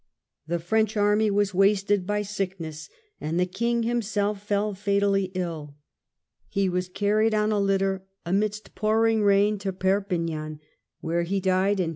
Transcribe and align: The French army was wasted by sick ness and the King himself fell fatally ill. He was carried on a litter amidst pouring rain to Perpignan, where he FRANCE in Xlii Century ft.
The 0.47 0.57
French 0.57 0.97
army 0.97 1.29
was 1.29 1.53
wasted 1.53 2.07
by 2.07 2.23
sick 2.23 2.59
ness 2.59 2.89
and 3.19 3.39
the 3.39 3.45
King 3.45 3.83
himself 3.83 4.41
fell 4.41 4.73
fatally 4.73 5.25
ill. 5.35 5.75
He 6.49 6.67
was 6.69 6.89
carried 6.89 7.35
on 7.35 7.51
a 7.51 7.59
litter 7.59 8.03
amidst 8.25 8.73
pouring 8.73 9.21
rain 9.21 9.59
to 9.59 9.71
Perpignan, 9.71 10.57
where 11.01 11.21
he 11.21 11.39
FRANCE 11.39 11.45
in 11.45 11.55
Xlii 11.55 11.77
Century 11.77 11.85
ft. 11.85 11.89